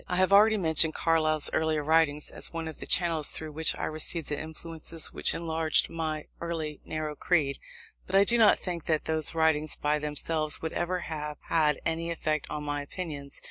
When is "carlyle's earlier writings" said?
0.95-2.31